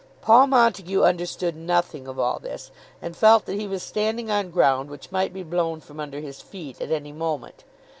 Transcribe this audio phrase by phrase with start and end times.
[0.23, 2.71] Paul Montague understood nothing of all this,
[3.03, 6.41] and felt that he was standing on ground which might be blown from under his
[6.41, 7.63] feet at any moment.